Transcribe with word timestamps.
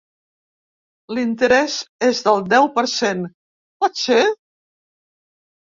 L'interès 1.17 1.75
és 2.09 2.23
del 2.29 2.41
deu 2.55 2.67
per 2.81 2.87
cent, 2.97 3.23
pot 3.85 4.05
ser? 4.07 4.21